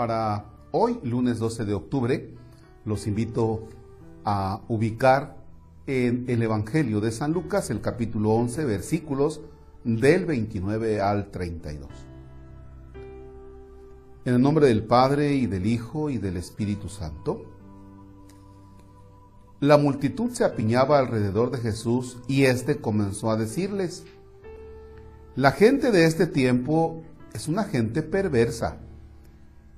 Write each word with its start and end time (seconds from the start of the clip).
Para 0.00 0.46
hoy, 0.70 0.98
lunes 1.02 1.38
12 1.38 1.66
de 1.66 1.74
octubre, 1.74 2.30
los 2.86 3.06
invito 3.06 3.68
a 4.24 4.62
ubicar 4.68 5.36
en 5.86 6.24
el 6.28 6.42
Evangelio 6.42 7.02
de 7.02 7.12
San 7.12 7.34
Lucas, 7.34 7.68
el 7.68 7.82
capítulo 7.82 8.30
11, 8.30 8.64
versículos 8.64 9.42
del 9.84 10.24
29 10.24 11.02
al 11.02 11.30
32. 11.30 11.90
En 14.24 14.36
el 14.36 14.40
nombre 14.40 14.68
del 14.68 14.84
Padre 14.84 15.34
y 15.34 15.44
del 15.44 15.66
Hijo 15.66 16.08
y 16.08 16.16
del 16.16 16.38
Espíritu 16.38 16.88
Santo. 16.88 17.44
La 19.60 19.76
multitud 19.76 20.30
se 20.30 20.44
apiñaba 20.44 20.98
alrededor 20.98 21.50
de 21.50 21.58
Jesús 21.58 22.22
y 22.26 22.44
éste 22.44 22.80
comenzó 22.80 23.30
a 23.30 23.36
decirles, 23.36 24.06
la 25.36 25.52
gente 25.52 25.90
de 25.90 26.06
este 26.06 26.26
tiempo 26.26 27.02
es 27.34 27.48
una 27.48 27.64
gente 27.64 28.00
perversa. 28.00 28.78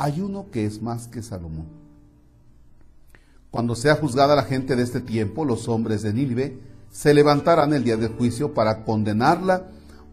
hay 0.00 0.22
uno 0.22 0.46
que 0.50 0.64
es 0.64 0.80
más 0.80 1.08
que 1.08 1.22
Salomón. 1.22 1.66
Cuando 3.50 3.74
sea 3.74 3.96
juzgada 3.96 4.34
la 4.34 4.44
gente 4.44 4.74
de 4.74 4.82
este 4.82 5.02
tiempo, 5.02 5.44
los 5.44 5.68
hombres 5.68 6.00
de 6.00 6.14
Nínive 6.14 6.58
se 6.90 7.12
levantarán 7.12 7.74
el 7.74 7.84
día 7.84 7.98
del 7.98 8.14
juicio 8.14 8.54
para 8.54 8.84
condenarla, 8.84 9.66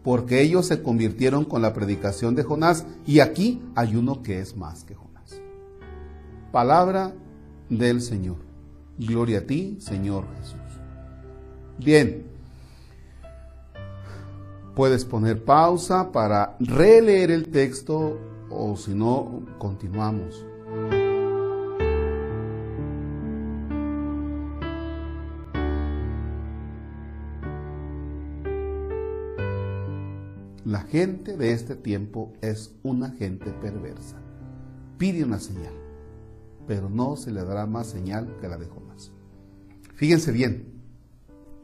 porque 0.04 0.42
ellos 0.42 0.66
se 0.66 0.82
convirtieron 0.82 1.46
con 1.46 1.62
la 1.62 1.72
predicación 1.72 2.34
de 2.34 2.42
Jonás, 2.42 2.84
y 3.06 3.20
aquí 3.20 3.62
hay 3.74 3.96
uno 3.96 4.22
que 4.22 4.40
es 4.40 4.58
más 4.58 4.84
que 4.84 4.94
Jonás. 4.94 5.40
Palabra 6.52 7.14
del 7.70 8.02
Señor. 8.02 8.36
Gloria 8.98 9.38
a 9.38 9.42
ti, 9.42 9.78
Señor 9.80 10.26
Jesús. 10.38 10.60
Bien, 11.78 12.26
puedes 14.74 15.06
poner 15.06 15.42
pausa 15.42 16.12
para 16.12 16.56
releer 16.60 17.30
el 17.30 17.48
texto 17.48 18.18
o 18.50 18.76
si 18.76 18.94
no, 18.94 19.42
continuamos. 19.58 20.44
La 30.64 30.80
gente 30.80 31.36
de 31.36 31.52
este 31.52 31.76
tiempo 31.76 32.34
es 32.42 32.74
una 32.82 33.10
gente 33.12 33.50
perversa. 33.52 34.18
Pide 34.98 35.24
una 35.24 35.38
señal, 35.38 35.72
pero 36.66 36.90
no 36.90 37.16
se 37.16 37.30
le 37.30 37.42
dará 37.42 37.64
más 37.64 37.86
señal 37.86 38.36
que 38.40 38.48
la 38.48 38.58
de 38.58 38.66
Jonás. 38.66 39.10
Fíjense 39.94 40.30
bien, 40.30 40.66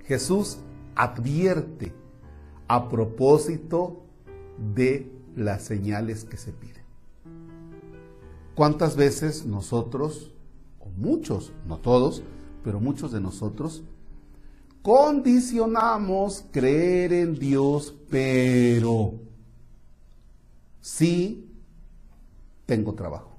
Jesús 0.04 0.58
advierte 0.94 1.92
a 2.66 2.88
propósito 2.88 4.04
de 4.74 5.10
las 5.36 5.62
señales 5.62 6.24
que 6.24 6.36
se 6.36 6.52
piden. 6.52 6.84
¿Cuántas 8.54 8.96
veces 8.96 9.46
nosotros, 9.46 10.30
o 10.78 10.88
muchos, 10.96 11.52
no 11.66 11.78
todos, 11.78 12.22
pero 12.62 12.80
muchos 12.80 13.10
de 13.12 13.20
nosotros, 13.20 13.82
condicionamos 14.82 16.44
creer 16.52 17.12
en 17.12 17.34
Dios, 17.34 17.94
pero 18.10 19.14
sí 20.80 21.50
tengo 22.66 22.94
trabajo? 22.94 23.32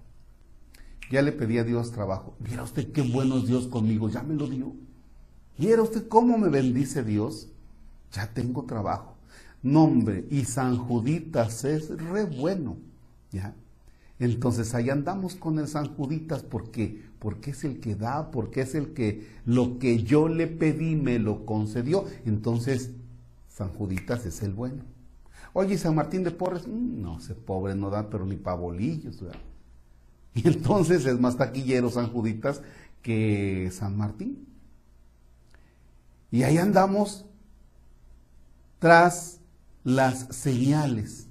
Ya 1.12 1.22
le 1.22 1.31
pedí 1.31 1.59
a 1.59 1.64
Dios 1.64 1.92
trabajo. 1.92 2.36
Mira 2.40 2.64
usted 2.64 2.92
qué 2.92 3.02
bueno 3.02 3.38
es 3.38 3.48
Dios 3.48 3.68
conmigo, 3.68 4.09
ya 4.09 4.24
me 4.24 4.36
lo 4.36 4.48
dio. 4.48 4.74
¿Viera 5.58 5.81
usted 5.81 6.08
cómo 6.08 6.38
me 6.38 6.50
bendice 6.50 7.03
Dios? 7.03 7.48
Ya 8.12 8.34
tengo 8.34 8.66
trabajo. 8.66 9.16
Nombre 9.66 10.26
y 10.30 10.46
San 10.46 10.78
Juditas 10.78 11.66
es 11.66 11.90
re 11.90 12.26
bueno. 12.26 12.78
¿Ya? 13.31 13.56
Entonces 14.20 14.76
ahí 14.76 14.92
andamos 14.92 15.36
con 15.36 15.58
el 15.58 15.68
San 15.68 15.94
Juditas 15.96 16.44
porque 16.44 17.03
porque 17.18 17.50
es 17.50 17.64
el 17.64 17.80
que 17.80 17.96
da, 17.96 18.30
porque 18.30 18.62
es 18.62 18.75
el 18.75 18.94
que 18.94 19.28
lo 19.46 19.80
que 19.80 20.04
yo 20.04 20.28
le 20.28 20.46
pedí 20.46 20.96
me 20.96 21.18
lo 21.18 21.46
concedió. 21.48 22.06
Entonces 22.25 22.92
San 23.50 23.70
Juditas 23.70 24.28
es 24.28 24.44
el 24.44 24.54
bueno. 24.54 24.84
Oye, 25.54 25.78
San 25.80 25.96
Martín 25.96 26.24
de 26.24 26.30
Porres, 26.30 26.68
mm, 26.68 27.02
no, 27.02 27.18
ese 27.18 27.34
pobre 27.34 27.74
no 27.74 27.90
da, 27.90 28.09
pero 28.09 28.25
ni 28.28 28.36
pabolillos. 28.36 29.22
¿verdad? 29.22 29.40
Y 30.36 30.48
entonces 30.48 31.06
es 31.06 31.20
más 31.20 31.38
taquillero 31.38 31.90
San 31.90 32.12
Juditas 32.12 32.62
que 33.02 33.72
San 33.72 33.98
Martín. 33.98 34.46
Y 36.30 36.44
ahí 36.44 36.58
andamos 36.59 37.25
tras 38.78 39.40
las 39.85 40.35
señales, 40.35 41.28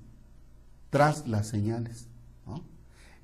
tras 0.89 1.29
las 1.29 1.49
señales. 1.49 2.07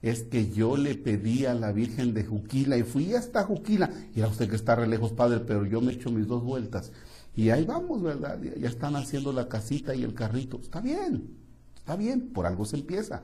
Es 0.02 0.22
que 0.22 0.50
yo 0.50 0.78
le 0.78 0.94
pedí 0.94 1.44
a 1.44 1.54
la 1.54 1.72
Virgen 1.72 2.14
de 2.14 2.24
Juquila 2.24 2.78
y 2.78 2.82
fui 2.82 3.14
hasta 3.14 3.44
Juquila. 3.44 3.90
Y 4.14 4.20
era 4.20 4.28
usted 4.28 4.48
que 4.48 4.56
está 4.56 4.74
re 4.74 4.86
lejos, 4.86 5.12
padre, 5.12 5.40
pero 5.40 5.66
yo 5.66 5.80
me 5.82 5.92
echo 5.92 6.10
mis 6.10 6.26
dos 6.26 6.42
vueltas. 6.42 6.90
Y 7.36 7.50
ahí 7.50 7.64
vamos, 7.64 8.02
¿verdad? 8.02 8.40
Ya 8.42 8.68
están 8.68 8.96
haciendo 8.96 9.32
la 9.32 9.48
casita 9.48 9.94
y 9.94 10.02
el 10.02 10.14
carrito. 10.14 10.58
Está 10.60 10.80
bien, 10.80 11.36
está 11.76 11.96
bien, 11.96 12.30
por 12.32 12.46
algo 12.46 12.64
se 12.64 12.76
empieza. 12.76 13.22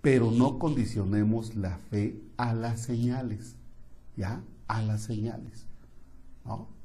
Pero 0.00 0.30
no 0.30 0.58
condicionemos 0.58 1.54
la 1.56 1.76
fe 1.90 2.18
a 2.38 2.54
las 2.54 2.80
señales, 2.80 3.54
¿ya? 4.16 4.42
A 4.66 4.80
las 4.80 5.02
señales, 5.02 5.66
¿no? 6.46 6.79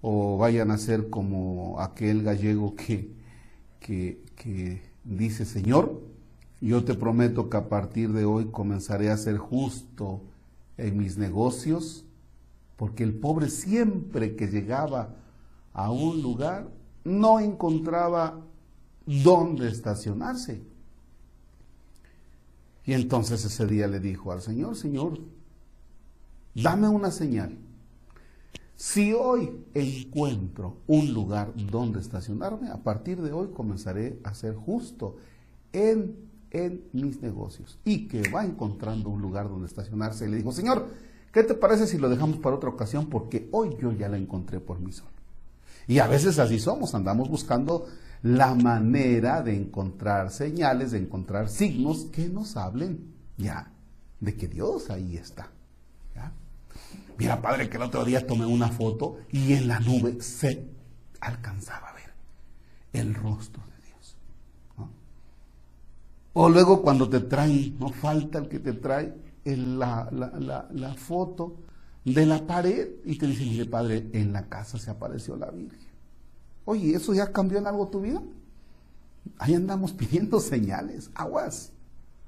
O 0.00 0.36
vayan 0.38 0.70
a 0.70 0.78
ser 0.78 1.10
como 1.10 1.80
aquel 1.80 2.22
gallego 2.22 2.74
que, 2.76 3.12
que, 3.80 4.82
dice, 5.04 5.44
Señor, 5.44 6.00
yo 6.60 6.84
te 6.84 6.94
prometo 6.94 7.48
que 7.48 7.56
a 7.56 7.68
partir 7.68 8.12
de 8.12 8.24
hoy 8.24 8.46
comenzaré 8.50 9.10
a 9.10 9.16
ser 9.16 9.38
justo 9.38 10.22
en 10.76 10.98
mis 10.98 11.16
negocios, 11.16 12.04
porque 12.76 13.02
el 13.02 13.14
pobre 13.14 13.48
siempre 13.48 14.36
que 14.36 14.48
llegaba 14.48 15.16
a 15.72 15.90
un 15.90 16.22
lugar 16.22 16.68
no 17.04 17.40
encontraba 17.40 18.40
dónde 19.06 19.68
estacionarse. 19.68 20.62
Y 22.84 22.92
entonces 22.92 23.44
ese 23.44 23.66
día 23.66 23.86
le 23.88 24.00
dijo 24.00 24.32
al 24.32 24.42
Señor, 24.42 24.76
Señor, 24.76 25.18
dame 26.54 26.88
una 26.88 27.10
señal 27.10 27.58
si 28.78 29.12
hoy 29.12 29.64
encuentro 29.74 30.76
un 30.86 31.12
lugar 31.12 31.52
donde 31.56 31.98
estacionarme, 31.98 32.68
a 32.68 32.76
partir 32.76 33.20
de 33.20 33.32
hoy 33.32 33.48
comenzaré 33.48 34.20
a 34.22 34.34
ser 34.34 34.54
justo 34.54 35.16
en, 35.72 36.14
en 36.52 36.84
mis 36.92 37.20
negocios. 37.20 37.80
Y 37.84 38.06
que 38.06 38.30
va 38.30 38.44
encontrando 38.44 39.10
un 39.10 39.20
lugar 39.20 39.48
donde 39.48 39.66
estacionarse. 39.66 40.26
Y 40.26 40.28
le 40.28 40.36
digo, 40.36 40.52
Señor, 40.52 40.86
¿qué 41.32 41.42
te 41.42 41.54
parece 41.54 41.88
si 41.88 41.98
lo 41.98 42.08
dejamos 42.08 42.36
para 42.38 42.54
otra 42.54 42.70
ocasión? 42.70 43.06
Porque 43.06 43.48
hoy 43.50 43.76
yo 43.82 43.90
ya 43.90 44.08
la 44.08 44.16
encontré 44.16 44.60
por 44.60 44.78
mí 44.78 44.92
solo. 44.92 45.10
Y 45.88 45.98
a 45.98 46.06
veces 46.06 46.38
así 46.38 46.60
somos, 46.60 46.94
andamos 46.94 47.28
buscando 47.28 47.88
la 48.22 48.54
manera 48.54 49.42
de 49.42 49.56
encontrar 49.56 50.30
señales, 50.30 50.92
de 50.92 50.98
encontrar 50.98 51.48
signos 51.48 52.04
que 52.12 52.28
nos 52.28 52.56
hablen 52.56 53.12
ya 53.36 53.72
de 54.20 54.36
que 54.36 54.46
Dios 54.46 54.88
ahí 54.90 55.16
está. 55.16 55.50
Mira, 57.18 57.42
padre, 57.42 57.68
que 57.68 57.76
el 57.76 57.82
otro 57.82 58.04
día 58.04 58.26
tomé 58.26 58.46
una 58.46 58.68
foto 58.68 59.18
y 59.30 59.52
en 59.54 59.66
la 59.66 59.80
nube 59.80 60.22
se 60.22 60.68
alcanzaba 61.20 61.88
a 61.88 61.94
ver 61.94 62.12
el 62.92 63.14
rostro 63.14 63.62
de 63.66 63.86
Dios. 63.86 64.16
O 66.32 66.48
luego 66.48 66.80
cuando 66.80 67.08
te 67.08 67.20
traen, 67.20 67.76
no 67.78 67.88
falta 67.88 68.38
el 68.38 68.48
que 68.48 68.60
te 68.60 68.72
trae 68.72 69.12
la, 69.56 70.08
la, 70.70 70.94
foto 70.94 71.56
de 72.04 72.26
la 72.26 72.46
pared 72.46 72.88
y 73.04 73.16
te 73.16 73.26
dice, 73.26 73.44
mire 73.44 73.66
padre, 73.66 74.08
en 74.12 74.32
la 74.32 74.48
casa 74.48 74.78
se 74.78 74.90
apareció 74.90 75.36
la 75.36 75.50
Virgen. 75.50 75.88
Oye, 76.64 76.94
¿eso 76.94 77.14
ya 77.14 77.32
cambió 77.32 77.58
en 77.58 77.66
algo 77.66 77.88
tu 77.88 78.00
vida? 78.00 78.22
Ahí 79.38 79.54
andamos 79.54 79.92
pidiendo 79.92 80.38
señales, 80.38 81.10
aguas, 81.14 81.72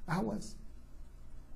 aguas. 0.06 0.56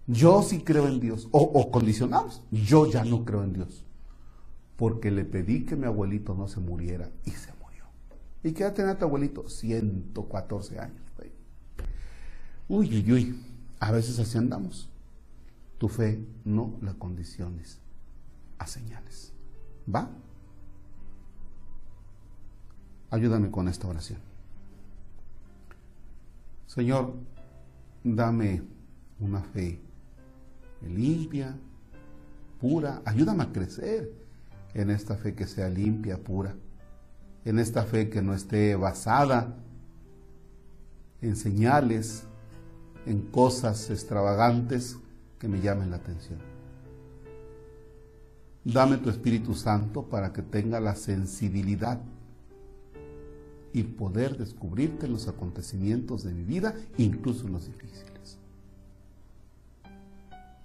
Yo 0.06 0.42
sí 0.42 0.60
creo 0.60 0.86
en 0.88 1.00
Dios. 1.00 1.28
O, 1.30 1.70
condicionados. 1.70 2.42
Yo 2.50 2.90
ya 2.90 3.04
no 3.04 3.24
creo 3.24 3.42
en 3.42 3.52
Dios. 3.52 3.84
Porque 4.76 5.10
le 5.10 5.24
pedí 5.24 5.64
que 5.64 5.76
mi 5.76 5.86
abuelito 5.86 6.34
no 6.34 6.48
se 6.48 6.60
muriera 6.60 7.10
y 7.24 7.30
se 7.30 7.52
murió. 7.62 7.84
¿Y 8.42 8.52
qué 8.52 8.64
edad 8.64 8.74
tenía 8.74 8.98
tu 8.98 9.04
abuelito? 9.04 9.48
114 9.48 10.78
años. 10.78 11.04
Uy, 12.66 12.88
uy, 12.88 13.12
uy, 13.12 13.44
a 13.78 13.92
veces 13.92 14.18
así 14.18 14.38
andamos. 14.38 14.88
Tu 15.78 15.88
fe 15.88 16.26
no 16.44 16.78
la 16.80 16.94
condiciones 16.94 17.78
a 18.58 18.66
señales. 18.66 19.32
¿Va? 19.92 20.10
Ayúdame 23.10 23.50
con 23.50 23.68
esta 23.68 23.86
oración. 23.86 24.18
Señor, 26.66 27.14
dame 28.02 28.62
una 29.20 29.42
fe 29.42 29.80
limpia, 30.88 31.56
pura. 32.60 33.02
Ayúdame 33.04 33.44
a 33.44 33.52
crecer 33.52 34.12
en 34.75 34.90
esta 34.90 35.16
fe 35.16 35.34
que 35.34 35.46
sea 35.46 35.69
limpia, 35.69 36.19
pura. 36.19 36.54
En 37.44 37.58
esta 37.58 37.84
fe 37.84 38.08
que 38.08 38.22
no 38.22 38.34
esté 38.34 38.75
basada 38.76 39.54
en 41.20 41.36
señales, 41.36 42.25
en 43.06 43.22
cosas 43.22 43.90
extravagantes 43.90 44.96
que 45.38 45.48
me 45.48 45.60
llamen 45.60 45.90
la 45.90 45.96
atención. 45.96 46.38
Dame 48.64 48.96
tu 48.96 49.10
Espíritu 49.10 49.54
Santo 49.54 50.04
para 50.04 50.32
que 50.32 50.40
tenga 50.40 50.80
la 50.80 50.96
sensibilidad 50.96 52.00
y 53.75 53.82
poder 53.82 54.38
descubrirte 54.38 55.06
en 55.06 55.12
los 55.12 55.28
acontecimientos 55.28 56.22
de 56.22 56.32
mi 56.32 56.44
vida, 56.44 56.75
incluso 56.96 57.46
los 57.48 57.66
difíciles. 57.66 58.38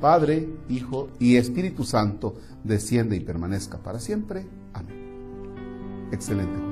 Padre, 0.00 0.48
Hijo 0.68 1.08
y 1.18 1.36
Espíritu 1.36 1.84
Santo, 1.84 2.36
desciende 2.64 3.16
y 3.16 3.20
permanezca 3.20 3.78
para 3.78 4.00
siempre. 4.00 4.46
Amén. 4.72 6.08
Excelente. 6.12 6.67